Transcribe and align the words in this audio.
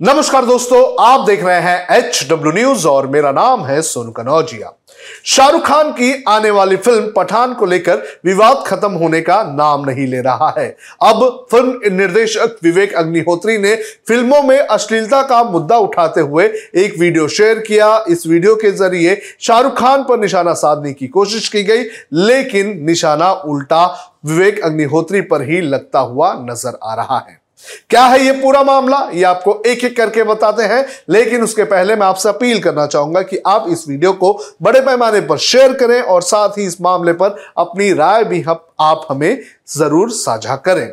नमस्कार 0.00 0.44
दोस्तों, 0.44 0.78
आप 1.00 1.20
देख 1.26 1.44
रहे 1.44 1.60
हैं 1.60 1.96
एच 1.96 2.26
डब्ल्यू 2.30 2.52
न्यूज़ 2.52 2.86
और 2.86 3.06
मेरा 3.06 3.30
नाम 3.32 3.64
है 3.64 3.80
सोनू 3.82 4.10
कनौजिया। 4.12 4.72
शाहरुख 5.26 5.64
खान 5.66 5.92
की 5.92 6.12
आने 6.28 6.50
वाली 6.50 6.76
फ़िल्म 6.76 7.12
पठान 7.12 7.54
को 7.54 7.66
लेकर 7.66 8.02
विवाद 8.24 8.62
खत्म 8.66 8.90
होने 8.92 9.20
का 9.20 9.42
नाम 9.52 9.84
नहीं 9.84 10.06
ले 10.06 10.20
रहा 10.20 10.52
है। 10.58 10.68
अब 11.02 11.46
फ़िल्म 11.50 11.92
निर्देशक 11.92 12.58
विवेक 12.64 12.94
अग्निहोत्री 12.94 13.56
ने 13.58 13.74
फ़िल्मों 14.08 14.42
में 14.42 14.58
अश्लीलता 14.58 15.22
का 15.22 15.42
मुद्दा 15.44 15.78
उठाते 15.78 16.20
हुए 16.20 16.44
एक 16.76 16.98
वीडियो 16.98 17.28
शेयर 17.28 17.58
किया। 17.60 17.88
इस 18.08 18.26
वीडियो 18.26 18.54
के 18.56 18.72
ज़रिए 18.72 19.20
शाहरुख 19.40 19.78
खान 19.78 20.02
पर 20.02 20.20
निशाना 20.20 20.54
साधने 20.56 20.92
की 20.92 21.08
कोशिश 21.08 21.48
की 21.48 21.62
गई, 21.62 21.82
लेकिन 22.12 22.78
निशाना 22.86 23.32
उल्टा 23.32 23.86
विवेक 24.26 24.60
अग्निहोत्री 24.60 25.20
पर 25.22 25.48
ही 25.50 25.60
लगता 25.62 25.98
हुआ 26.00 26.32
नज़र 26.42 26.78
आ 26.82 26.94
रहा 26.94 27.18
है। 27.18 27.40
क्या 27.90 28.04
है 28.04 28.20
ये 28.20 28.32
पूरा 28.32 28.62
मामला? 28.62 28.98
ये 29.12 29.22
आपको 29.24 29.62
एक 29.66 29.84
एक 29.84 29.96
करके 29.96 30.22
बताते 30.24 30.62
हैं, 30.64 30.84
लेकिन 31.10 31.42
उसके 31.42 31.64
पहले 31.64 31.96
मैं 31.96 32.06
आपसे 32.06 32.28
अपील 32.28 32.60
करना 32.62 32.86
चाहूँगा 32.86 33.22
कि 33.22 33.40
आप 33.46 33.66
इस 33.68 33.88
वीडियो 33.88 34.12
को 34.12 34.32
बड़े 34.62 34.80
पैमाने 34.80 35.20
पर 35.20 35.38
शेयर 35.38 35.72
करें 35.74 36.00
और 36.02 36.22
साथ 36.22 36.58
ही 36.58 36.66
इस 36.66 36.80
मामले 36.80 37.12
पर 37.14 37.36
अपनी 37.58 37.92
राय 37.92 38.24
भी 38.24 38.44
आप 38.80 39.06
हमें 39.10 39.42
ज़रूर 39.68 40.10
साझा 40.12 40.56
करें। 40.58 40.86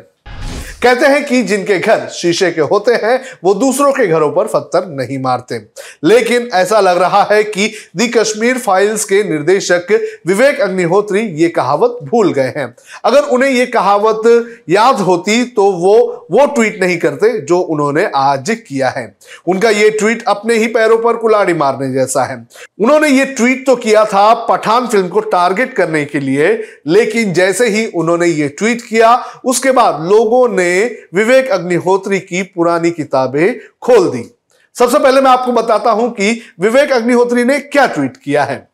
कहते 0.84 1.06
हैं 1.06 1.24
कि 1.24 1.42
जिनके 1.42 1.78
घर 1.78 2.06
शीशे 2.12 2.50
के 2.52 2.60
होते 2.62 2.92
हैं, 2.94 3.20
वो 3.44 3.52
दूसरों 3.54 3.92
के 3.92 4.06
घरों 4.06 4.30
पर 4.32 4.46
पत्थर 4.46 4.86
नहीं 4.88 5.18
मारते। 5.18 5.60
लेकिन 6.04 6.48
ऐसा 6.54 6.80
लग 6.80 6.98
रहा 6.98 7.22
है 7.30 7.42
कि 7.44 7.70
दी 7.96 8.08
कश्मीर 8.08 8.58
फाइल्स 8.58 9.04
के 9.04 9.22
निर्देशक 9.24 9.86
विवेक 10.26 10.60
अग्निहोत्री 10.60 11.20
ये 11.40 11.48
कहावत 11.50 11.96
भूल 12.04 12.32
गए 12.32 12.52
हैं। 12.56 12.74
अगर 13.04 13.28
उन्हें 13.28 13.50
ये 13.50 13.66
कहावत 13.66 14.28
याद 14.70 15.00
होती 15.00 15.44
तो 15.46 15.70
वो 15.72 15.94
वो 16.30 16.46
ट्वीट 16.46 16.80
नहीं 16.82 16.98
करते 16.98 17.30
जो 17.40 17.58
उन्होंने 17.60 18.04
आज 18.16 18.50
किया 18.68 18.88
है। 18.88 19.06
उनका 19.48 19.70
ये 19.70 19.88
ट्वीट 19.90 20.22
अपने 20.28 20.56
ही 20.56 20.66
पैरों 20.66 20.98
पर 20.98 21.16
कुलाड़ी 21.16 21.54
मारने 21.54 21.92
जैसा 21.92 22.24
है। 22.24 22.36
उन्होंने 22.80 23.08
ये 23.08 23.24
ट्वीट 23.32 23.66
तो 23.66 23.76
किया 23.76 24.04
था 24.04 24.32
पठान 24.44 24.86
फ़िल्म 24.86 25.08
को 25.08 25.20
टारगेट 25.22 25.74
करने 25.74 26.04
के 26.04 26.20
लिए, 26.20 26.52
लेकिन 26.86 27.32
जैसे 27.32 27.68
ही 27.68 27.86
उन्होंने 27.86 28.26
ये 28.26 28.48
ट्वीट 28.50 28.82
किया, 28.82 29.16
उसके 29.44 29.70
बाद 29.72 30.08
लोगों 30.08 30.48
ने 30.50 30.72
विवेक 31.14 31.48
अग्निहोत्री 31.48 32.20
की 32.20 32.42
पुरानी 32.42 32.90
किताबें 32.90 33.58
खोल 33.82 34.10
दी। 34.10 34.34
सबसे 34.74 34.98
पहले 34.98 35.20
मैं 35.20 35.30
आपको 35.30 35.52
बताता 35.52 35.90
हूँ 35.90 36.10
कि 36.10 36.42
विवेक 36.60 36.92
अग्निहोत्री 36.92 37.44
ने 37.44 37.58
क्या 37.58 37.86
ट्वीट 37.86 38.16
किया 38.16 38.44
है। 38.44 38.73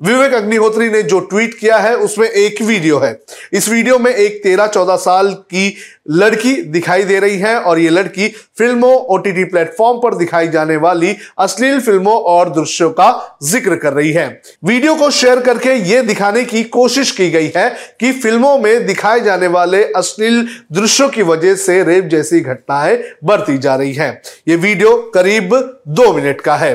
विवेक 0.00 0.34
अग्निहोत्री 0.34 0.88
ने 0.90 1.02
जो 1.02 1.18
ट्वीट 1.20 1.54
किया 1.54 1.76
है, 1.78 1.94
उसमें 1.96 2.28
एक 2.28 2.60
वीडियो 2.62 2.98
है। 2.98 3.18
इस 3.52 3.68
वीडियो 3.68 3.98
में 3.98 4.10
एक 4.10 4.40
तेरह 4.42 4.66
चौदह 4.66 4.96
साल 4.96 5.32
की 5.32 5.76
लड़की 6.10 6.52
दिखाई 6.64 7.02
दे 7.04 7.18
रही 7.20 7.38
है 7.38 7.58
और 7.60 7.78
ये 7.78 7.90
लड़की 7.90 8.28
फ़िल्मों 8.58 8.92
ओटीटी 9.06 9.44
प्लेटफॉर्म 9.44 9.98
पर 9.98 10.14
दिखाई 10.14 10.48
जाने 10.48 10.76
वाली 10.76 11.14
अश्लील 11.38 11.80
फ़िल्मों 11.80 12.14
और 12.24 12.50
दृश्यों 12.50 12.90
का 12.90 13.38
ज़िक्र 13.42 13.76
कर 13.76 13.92
रही 13.92 14.12
है। 14.12 14.28
वीडियो 14.64 14.94
को 14.94 15.10
शेयर 15.10 15.40
करके 15.40 15.74
ये 15.90 16.02
दिखाने 16.02 16.44
की 16.44 16.62
कोशिश 16.64 17.10
की 17.10 17.30
गई 17.30 17.50
है 17.56 17.68
कि 18.00 18.12
फ़िल्मों 18.12 18.56
में 18.58 18.86
दिखाए 18.86 19.20
जाने 19.20 19.46
वाले 19.48 19.82
अश्लील 19.96 20.46
दृश्यों 20.72 21.08
की 21.08 21.22
वजह 21.22 21.54
से 21.56 21.82
रेप 21.84 22.04
जैसी 22.04 22.40
घटनाएँ 22.40 22.98
बढ़ती 23.24 23.58
जा 23.58 23.74
रही 23.76 23.92
है। 23.92 24.10
ये 24.48 24.56
वीडियो 24.56 24.96
करीब 25.14 25.54
दो 25.88 26.12
मिनट 26.12 26.40
का 26.40 26.56
है। 26.56 26.74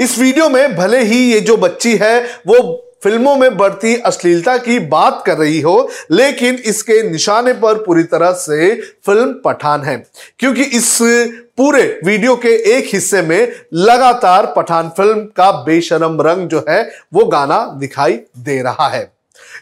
इस 0.00 0.18
वीडियो 0.18 0.48
में 0.48 0.76
भले 0.76 1.02
ही 1.02 1.32
ये 1.32 1.40
जो 1.40 1.56
बच्ची 1.56 1.96
है, 1.96 2.20
वो 2.46 2.84
फ़िल्मों 3.04 3.36
में 3.36 3.56
बढ़ती 3.56 3.94
अश्लीलता 3.96 4.56
की 4.58 4.78
बात 4.78 5.22
कर 5.26 5.36
रही 5.36 5.60
हो, 5.60 5.90
लेकिन 6.10 6.54
इसके 6.54 7.10
निशाने 7.10 7.52
पर 7.52 7.74
पूरी 7.74 8.02
तरह 8.02 8.32
से 8.32 8.74
फ़िल्म 9.06 9.32
पठान 9.44 9.82
है। 9.82 9.96
क्योंकि 10.38 10.62
इस 10.62 10.98
पूरे 11.56 12.00
वीडियो 12.04 12.36
के 12.36 12.48
एक 12.48 12.88
हिस्से 12.92 13.22
में 13.22 13.52
लगातार 13.74 14.46
पठान 14.56 14.88
फ़िल्म 14.88 15.20
का 15.20 15.50
बेशरम 15.52 16.20
रंग 16.20 16.48
जो 16.48 16.64
है, 16.68 16.90
वो 17.14 17.24
गाना 17.24 17.76
दिखाई 17.78 18.12
दे 18.38 18.62
रहा 18.62 18.88
है। 18.88 19.12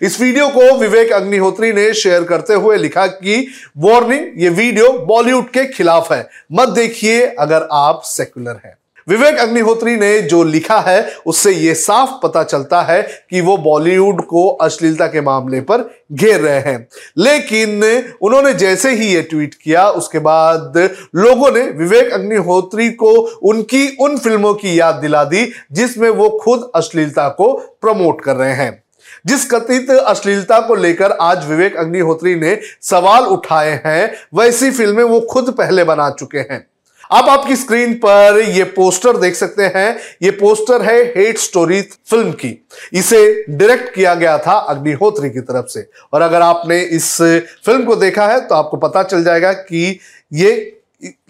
इस 0.02 0.20
वीडियो 0.20 0.48
को 0.48 0.76
विवेक 0.78 1.12
अग्निहोत्री 1.12 1.72
ने 1.72 1.94
शेयर 1.94 2.24
करते 2.24 2.54
हुए 2.54 2.76
लिखा 2.76 3.06
कि, 3.06 3.48
वार्निंग, 3.78 4.26
ये 4.36 4.48
वीडियो 4.48 4.92
बॉलीवुड 4.92 5.50
के 5.50 5.66
खिलाफ 5.66 6.12
है। 6.12 6.28
मत 6.52 6.68
देखिए 6.68 7.26
अगर 7.26 7.68
आप 7.72 8.02
सेक्युलर 8.04 8.60
हैं। 8.64 8.76
विवेक 9.08 9.38
अग्निहोत्री 9.38 9.96
ने 9.96 10.22
जो 10.22 10.42
लिखा 10.42 10.80
है, 10.80 11.12
उससे 11.26 11.52
यह 11.52 11.74
साफ़ 11.74 12.10
पता 12.22 12.42
चलता 12.42 12.82
है 12.82 13.02
कि 13.02 13.40
वो 13.40 13.56
बॉलीवुड 13.56 14.26
को 14.26 14.48
अश्लीलता 14.48 15.06
के 15.06 15.20
मामले 15.20 15.60
पर 15.60 15.94
घेर 16.12 16.40
रहे 16.40 16.60
हैं। 16.60 16.88
लेकिन 17.18 17.84
उन्होंने 18.22 18.54
जैसे 18.54 18.90
ही 18.90 19.14
ये 19.14 19.22
ट्वीट 19.22 19.54
किया, 19.54 19.88
उसके 19.88 20.18
बाद 20.18 20.90
लोगों 21.14 21.50
ने 21.50 21.60
विवेक 21.60 22.12
अग्निहोत्री 22.12 22.88
को 22.88 23.12
उनकी 23.42 23.96
उन 24.00 24.18
फ़िल्मों 24.18 24.54
की 24.54 24.80
याद 24.80 24.94
दिला 24.94 25.24
दी, 25.24 25.52
जिसमें 25.72 26.10
वो 26.10 26.28
खुद 26.28 26.70
अश्लीलता 26.74 27.28
को 27.28 27.52
प्रमोट 27.82 28.20
कर 28.20 28.36
रहे 28.36 28.52
हैं। 28.52 28.84
जिस 29.26 29.50
कथित 29.50 29.90
अश्लीलता 29.90 30.60
को 30.60 30.74
लेकर 30.74 31.12
आज 31.12 31.46
विवेक 31.46 31.76
अग्निहोत्री 31.76 32.34
ने 32.34 32.60
सवाल 32.82 33.24
उठाए 33.24 33.82
हैं, 33.86 34.14
वैसी 34.34 34.70
फ़िल्में 34.70 35.04
वो 35.04 35.20
खुद 35.20 35.50
पहले 35.50 35.84
बना 35.84 36.10
चुके 36.10 36.38
हैं। 36.38 36.66
अब 37.10 37.28
आपकी 37.28 37.56
स्क्रीन 37.56 37.92
पर 37.94 38.40
ये 38.40 38.64
पोस्टर 38.66 39.16
देख 39.16 39.34
सकते 39.34 39.62
हैं। 39.74 39.96
ये 40.22 40.30
पोस्टर 40.32 40.82
है 40.82 41.02
हेट 41.08 41.38
स्टोरी 41.38 41.80
फ़िल्म 41.82 42.32
की। 42.32 42.50
इसे 42.92 43.44
डायरेक्ट 43.50 43.94
किया 43.94 44.14
गया 44.14 44.36
था 44.38 44.56
अग्निहोत्री 44.68 45.30
की 45.30 45.40
तरफ़ 45.42 45.66
से। 45.68 45.86
और 46.12 46.22
अगर 46.22 46.42
आपने 46.42 46.80
इस 46.80 47.16
फ़िल्म 47.64 47.84
को 47.84 47.96
देखा 47.96 48.26
है 48.28 48.40
तो 48.40 48.54
आपको 48.54 48.76
पता 48.78 49.02
चल 49.02 49.24
जाएगा 49.24 49.52
कि 49.52 49.98
ये 50.32 50.72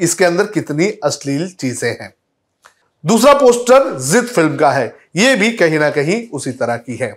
इसके 0.00 0.24
अंदर 0.24 0.46
कितनी 0.46 0.86
अश्लील 1.04 1.48
चीज़ें 1.50 1.90
हैं। 1.90 2.12
दूसरा 3.04 3.32
पोस्टर 3.34 3.96
जिद 4.02 4.24
फ़िल्म 4.26 4.56
का 4.56 4.70
है। 4.70 4.94
ये 5.16 5.34
भी 5.36 5.50
कहीं 5.52 5.78
ना 5.78 5.88
कहीं 5.90 6.16
उसी 6.30 6.50
तरह 6.52 6.76
की 6.76 6.96
है। 6.96 7.08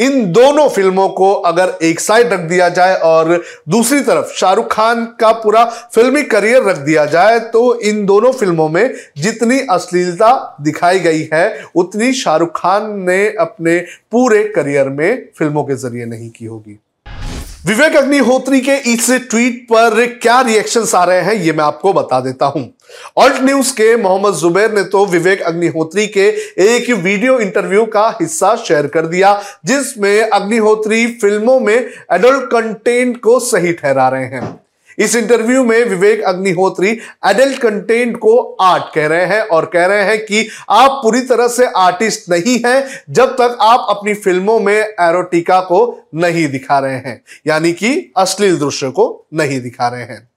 इन 0.00 0.32
दोनों 0.32 0.68
फ़िल्मों 0.68 1.08
को 1.10 1.32
अगर 1.32 1.72
एक 1.82 2.00
साइड 2.00 2.32
रख 2.32 2.40
दिया 2.40 2.68
जाए 2.68 2.94
और 3.02 3.42
दूसरी 3.68 4.00
तरफ़ 4.00 4.32
शाहरुख 4.32 4.72
खान 4.72 5.04
का 5.20 5.30
पूरा 5.34 5.64
फिल्मी 5.94 6.22
करियर 6.24 6.62
रख 6.62 6.78
दिया 6.78 7.04
जाए 7.06 7.38
तो 7.48 7.62
इन 7.80 8.04
दोनों 8.06 8.32
फ़िल्मों 8.32 8.68
में 8.68 8.94
जितनी 9.18 9.60
अश्लीलता 9.70 10.56
दिखाई 10.60 10.98
गई 10.98 11.28
है, 11.32 11.64
उतनी 11.74 12.12
शाहरुख 12.14 12.52
खान 12.56 12.90
ने 13.00 13.26
अपने 13.40 13.78
पूरे 14.12 14.42
करियर 14.48 14.88
में 14.88 15.28
फ़िल्मों 15.38 15.64
के 15.64 15.76
ज़रिए 15.76 16.06
नहीं 16.06 16.30
की 16.30 16.44
होगी। 16.46 16.78
विवेक 17.66 17.96
अग्निहोत्री 17.96 18.60
के 18.60 18.76
इस 18.92 19.10
ट्वीट 19.30 19.62
पर 19.64 20.04
क्या 20.22 20.40
रिएक्शंस 20.40 20.94
आ 20.94 21.04
रहे 21.04 21.20
हैं, 21.20 21.34
ये 21.34 21.52
मैं 21.52 21.64
आपको 21.64 21.92
बता 21.92 22.20
देता 22.20 22.46
हूँ। 22.46 22.70
ऑल्ट 23.16 23.40
न्यूज़ 23.42 23.72
के 23.72 23.96
मोहम्मद 23.96 24.34
जुबैर 24.34 24.72
ने 24.72 24.82
तो 24.84 25.04
विवेक 25.06 25.42
अग्निहोत्री 25.42 26.06
के 26.08 26.28
एक 26.64 26.90
वीडियो 26.92 27.38
इंटरव्यू 27.40 27.84
का 27.86 28.08
हिस्सा 28.20 28.54
शेयर 28.58 28.86
कर 28.86 29.06
दिया, 29.06 29.40
जिसमें 29.64 30.20
अग्निहोत्री 30.22 31.06
फ़िल्मों 31.22 31.58
में 31.60 31.74
एडल्ट 31.74 32.50
कंटेंट 32.50 33.20
को 33.20 33.38
सही 33.40 33.72
ठहरा 33.72 34.08
रहे 34.08 34.24
हैं। 34.26 34.58
इस 34.98 35.14
इंटरव्यू 35.16 35.62
में 35.64 35.84
विवेक 35.84 36.22
अग्निहोत्री 36.22 36.90
एडल्ट 37.26 37.58
कंटेंट 37.58 38.16
को 38.16 38.36
आर्ट 38.60 38.84
कह 38.94 39.06
रहे 39.06 39.24
हैं 39.26 39.40
और 39.42 39.64
कह 39.64 39.86
रहे 39.86 40.04
हैं 40.04 40.18
कि 40.18 40.48
आप 40.70 41.00
पूरी 41.02 41.20
तरह 41.20 41.48
से 41.48 41.66
आर्टिस्ट 41.76 42.30
नहीं 42.30 42.58
हैं, 42.66 43.02
जब 43.10 43.34
तक 43.34 43.58
आप 43.60 43.86
अपनी 43.90 44.14
फ़िल्मों 44.14 44.58
में 44.60 44.76
एरोटिका 44.76 45.60
को 45.60 45.80
नहीं 46.14 46.48
दिखा 46.48 46.78
रहे 46.78 46.96
हैं, 46.96 47.20
यानी 47.46 47.72
कि 47.72 48.12
अश्लील 48.16 48.58
दृश्य 48.58 48.90
को 48.90 49.26
नहीं 49.34 49.60
दिखा 49.60 49.88
रहे 49.88 50.02
हैं। 50.02 50.28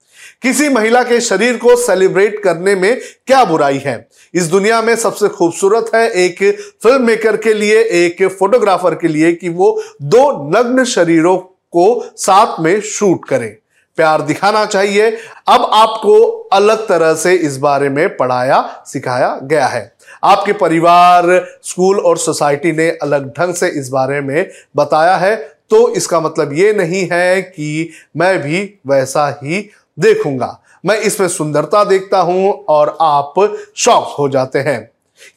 किसी 0.42 0.68
महिला 0.68 1.02
के 1.02 1.20
शरीर 1.20 1.56
को 1.56 1.76
सेलिब्रेट 1.76 2.42
करने 2.42 2.74
में 2.74 3.00
क्या 3.26 3.44
बुराई 3.44 3.78
है? 3.78 4.08
इस 4.34 4.44
दुनिया 4.44 4.82
में 4.82 4.96
सबसे 4.96 5.28
खूबसूरत 5.28 5.90
है 5.94 6.10
एक 6.10 6.38
फ़िल्म 6.82 7.02
मेकर 7.02 7.36
के 7.36 7.54
लिए, 7.54 7.80
एक 7.80 8.22
फोटोग्राफर 8.38 8.94
के 8.94 9.08
लिए 9.08 9.32
कि 9.32 9.48
वो 9.48 9.82
दो 10.02 10.50
नग्न 10.56 10.84
शरीरों 10.84 11.36
को 11.72 12.12
साथ 12.16 12.60
में 12.60 12.80
शूट 12.80 13.28
करें। 13.28 13.56
प्यार 13.96 14.22
दिखाना 14.22 14.64
चाहिए। 14.64 15.10
अब 15.48 15.70
आपको 15.72 16.30
अलग 16.52 16.88
तरह 16.88 17.14
से 17.14 17.34
इस 17.34 17.56
बारे 17.56 17.88
में 17.88 18.16
पढ़ाया, 18.16 18.84
सिखाया 18.86 19.40
गया 19.42 19.66
है। 19.66 19.92
आपके 20.24 20.52
परिवार, 20.52 21.46
स्कूल 21.62 22.00
और 22.00 22.18
सोसाइटी 22.18 22.72
ने 22.72 22.90
अलग 22.90 23.32
ढंग 23.38 23.54
से 23.54 23.68
इस 23.68 23.88
बारे 23.88 24.20
में 24.20 24.50
बताया 24.76 25.16
है। 25.16 25.36
तो 25.70 25.94
इसका 25.94 26.20
मतलब 26.20 26.52
ये 26.52 26.72
नहीं 26.72 27.08
है 27.12 27.42
कि 27.42 27.90
मैं 28.16 28.42
भी 28.42 28.80
वैसा 28.86 29.40
ही 29.42 29.70
देखूँगा। 29.98 30.58
मैं 30.84 30.96
इसमें 30.96 31.28
सुंदरता 31.28 31.84
देखता 31.84 32.20
हूँ 32.20 32.52
और 32.68 32.96
आप 33.00 33.34
शॉक 33.76 34.14
हो 34.18 34.28
जाते 34.28 34.58
हैं। 34.58 34.90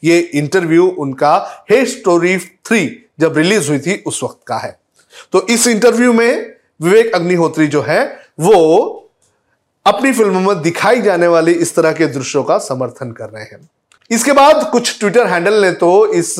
ये 0.04 0.18
इंटरव्यू 0.18 0.86
उनका 0.98 1.36
हे 1.70 1.84
स्टोरी 1.86 2.38
थ्री 2.38 2.86
जब 3.20 3.36
रिलीज़ 3.38 3.68
हुई 3.68 3.78
थी 3.78 4.02
उस 4.06 4.22
वक्त 4.24 4.40
का 4.46 4.56
है। 4.56 4.78
तो 5.32 5.46
इस 5.46 5.66
इंटरव्यू 5.66 6.12
में 6.12 6.54
विवेक 6.82 7.14
अग्निहोत्री 7.14 7.66
जो 7.66 7.82
है, 7.82 8.04
वो 8.40 9.00
अपनी 9.86 10.12
फ़िल्मों 10.12 10.40
में 10.40 10.62
दिखाई 10.62 11.00
जाने 11.00 11.26
वाली 11.26 11.52
इस 11.52 11.74
तरह 11.74 11.92
के 11.92 12.06
दृश्यों 12.06 12.42
का 12.44 12.58
समर्थन 12.58 13.10
कर 13.12 13.28
रहे 13.28 13.44
हैं। 13.44 13.68
इसके 14.10 14.32
बाद 14.32 14.68
कुछ 14.70 14.98
ट्विटर 15.00 15.26
हैंडल 15.26 15.54
ने 15.62 15.70
तो 15.72 15.90
इस 16.14 16.38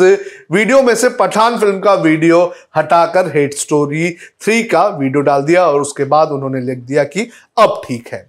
वीडियो 0.52 0.82
में 0.82 0.94
से 0.94 1.08
पठान 1.10 1.58
फ़िल्म 1.58 1.78
का 1.80 1.94
वीडियो 1.94 2.40
हटाकर 2.76 3.30
हेट 3.36 3.54
स्टोरी 3.54 4.10
थ्री 4.42 4.62
का 4.64 4.86
वीडियो 4.88 5.20
डाल 5.20 5.42
दिया 5.42 5.64
और 5.66 5.80
उसके 5.80 6.04
बाद 6.04 6.30
उन्होंने 6.30 6.60
लिख 6.60 6.78
दिया 6.78 7.04
कि 7.04 7.28
अब 7.58 7.80
ठीक 7.86 8.08
है। 8.12 8.26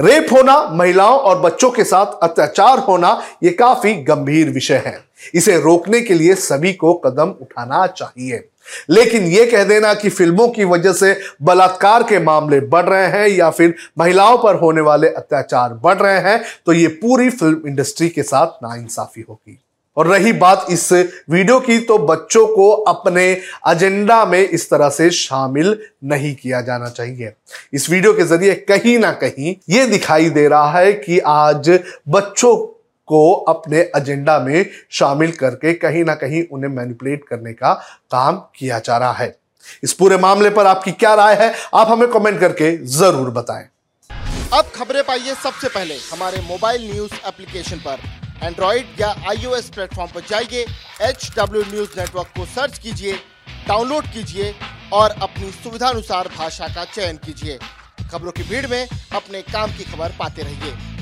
रेप 0.00 0.32
होना, 0.32 0.56
महिलाओं 0.70 1.18
और 1.18 1.38
बच्चों 1.40 1.70
के 1.70 1.84
साथ 1.84 2.18
अत्याचार 2.22 2.78
होना 2.78 3.20
यह 3.42 3.54
काफ़ी 3.58 3.94
गंभीर 4.04 4.50
विषय 4.50 4.82
है। 4.86 4.98
इसे 5.34 5.60
रोकने 5.60 6.00
के 6.00 6.14
लिए 6.14 6.34
सभी 6.34 6.72
को 6.72 6.94
कदम 6.96 7.34
उठाना 7.42 7.86
चाहिए। 7.86 8.44
लेकिन 8.90 9.26
यह 9.26 9.50
कह 9.50 9.64
देना 9.64 9.92
कि 9.94 10.08
फ़िल्मों 10.08 10.48
की 10.48 10.64
वजह 10.64 10.92
से 10.92 11.14
बलात्कार 11.42 12.02
के 12.02 12.18
मामले 12.18 12.60
बढ़ 12.60 12.84
रहे 12.84 13.06
हैं 13.08 13.28
या 13.28 13.50
फिर 13.50 13.74
महिलाओं 13.98 14.38
पर 14.38 14.54
होने 14.54 14.80
वाले 14.80 15.08
अत्याचार 15.08 15.74
बढ़ 15.74 15.98
रहे 15.98 16.18
हैं 16.20 16.42
तो 16.66 16.72
यह 16.72 16.98
पूरी 17.02 17.30
फ़िल्म 17.30 17.68
इंडस्ट्री 17.68 18.08
के 18.08 18.22
साथ 18.22 18.64
नाइंसाफी 18.64 19.24
होगी। 19.28 19.58
और 19.96 20.06
रही 20.06 20.32
बात 20.32 20.66
इस 20.70 20.92
वीडियो 20.92 21.58
की 21.60 21.78
तो 21.80 21.96
बच्चों 21.98 22.46
को 22.46 22.70
अपने 22.70 23.24
एजेंडा 23.68 24.24
में 24.24 24.38
इस 24.38 24.68
तरह 24.70 24.88
से 24.88 25.10
शामिल 25.10 25.78
नहीं 26.04 26.34
किया 26.34 26.60
जाना 26.60 26.88
चाहिए। 26.88 27.32
इस 27.72 27.88
वीडियो 27.90 28.12
के 28.12 28.24
ज़रिए 28.24 28.54
कहीं 28.68 28.98
ना 28.98 29.12
कहीं 29.12 29.54
यह 29.70 29.86
दिखाई 29.86 30.30
दे 30.30 30.46
रहा 30.48 30.78
है 30.78 30.92
कि 30.92 31.18
आज 31.18 31.70
बच्चों 32.08 32.56
को 33.08 33.32
अपने 33.48 33.80
एजेंडा 33.96 34.38
में 34.38 34.70
शामिल 34.92 35.32
करके 35.34 35.72
कहीं 35.74 36.04
ना 36.04 36.14
कहीं 36.14 36.42
उन्हें 36.48 36.70
मैनिपुलेट 36.70 37.24
करने 37.28 37.52
का 37.52 37.72
काम 38.10 38.36
किया 38.56 38.78
जा 38.80 38.96
रहा 38.98 39.12
है। 39.14 39.36
इस 39.82 39.92
पूरे 39.92 40.16
मामले 40.18 40.50
पर 40.50 40.66
आपकी 40.66 40.92
क्या 40.92 41.14
राय 41.14 41.34
है, 41.34 41.52
आप 41.74 41.88
हमें 41.88 42.08
कमेंट 42.10 42.38
करके 42.40 42.76
ज़रूर 42.88 43.30
बताएँ। 43.32 43.68
अब 44.54 44.70
खबरें 44.74 45.02
पाइए 45.04 45.34
सबसे 45.34 45.68
पहले 45.68 45.94
हमारे 46.12 46.40
मोबाइल 46.42 46.90
न्यूज़ 46.90 47.14
एप्लीकेशन 47.28 47.78
पर। 47.86 47.98
एंड्रॉइड 48.42 49.00
या 49.00 49.08
आईओएस 49.28 49.68
प्लेटफॉर्म 49.74 50.10
पर 50.14 50.20
जाइए 50.30 50.64
एच 51.02 51.30
डब्ल्यू 51.36 51.62
न्यूज़ 51.64 51.98
नेटवर्क 51.98 52.28
को 52.36 52.44
सर्च 52.46 52.78
कीजिए 52.78 53.12
डाउनलोड 53.68 54.04
कीजिए 54.06 54.54
और 54.92 55.10
अपनी 55.22 55.50
सुविधानुसार 55.52 56.28
भाषा 56.36 56.68
का 56.68 56.84
चयन 56.86 57.16
कीजिए। 57.24 57.58
खबरों 58.12 58.32
की 58.32 58.42
भीड़ 58.42 58.66
में 58.66 58.82
अपने 58.82 59.40
काम 59.44 59.70
की 59.70 59.84
खबर 59.84 60.12
पाते 60.18 60.42
रहिए। 60.42 60.95